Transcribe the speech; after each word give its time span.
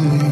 see. 0.00 0.29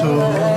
That 0.00 0.47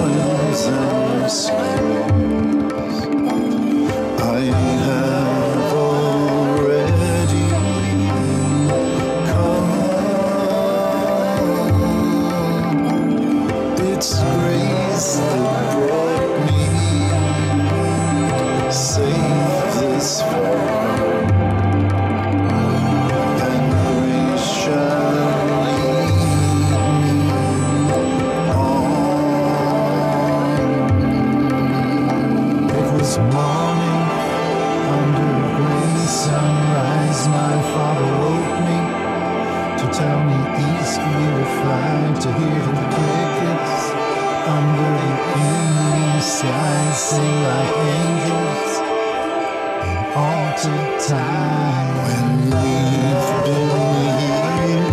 believed. 0.00 0.30
Toils 1.30 2.59
sunrise. 37.20 37.28
My 37.28 37.62
father 37.72 38.08
woke 38.20 38.56
me 38.68 38.80
to 39.78 39.86
tell 39.98 40.20
me 40.24 40.38
east 40.80 40.98
we 41.00 41.24
would 41.34 41.50
fly 41.60 41.96
to 42.20 42.28
hear 42.38 42.60
the 42.66 42.86
crickets 42.94 43.82
under 44.46 44.90
the 45.00 45.12
Indian 45.36 46.20
sky 46.20 46.80
sing 46.92 47.36
like 47.42 47.76
angels 47.98 48.72
in 49.88 49.98
altered 50.16 50.92
time. 51.08 51.94
When 52.06 52.26
we've 52.40 53.32
been 53.44 53.68
here 54.62 54.90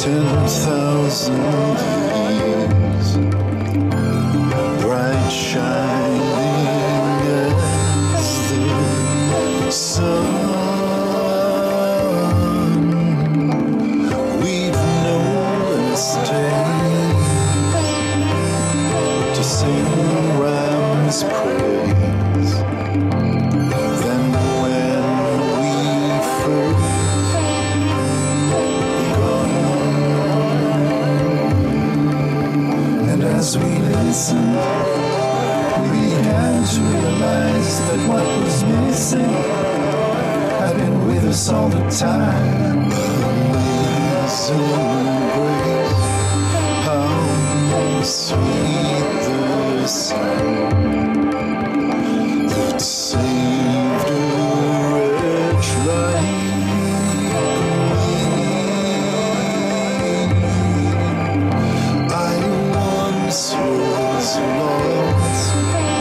ten 0.00 0.26
thousand 0.48 1.42
years 2.38 3.41
sing 19.62 20.40
Ram's 20.40 21.22
praise 21.22 22.52
when 24.02 24.22
we 24.62 25.68
first. 26.42 26.90
And 33.10 33.22
as 33.22 33.56
we 33.56 33.70
listened, 33.78 34.56
we 35.90 36.02
had 36.26 36.66
to 36.72 36.80
realize 36.80 37.72
that 37.86 38.00
what 38.08 38.26
was 38.42 38.58
missing 38.64 39.34
had 40.60 40.74
been 40.76 40.96
with 41.06 41.24
us 41.24 41.48
all 41.50 41.68
the 41.68 41.84
time. 41.88 42.90
Amazing 44.22 44.66
grace, 45.34 46.02
how 46.84 48.02
sweet. 48.02 48.61
rules 63.62 64.36
your 64.36 64.46
love. 64.58 65.91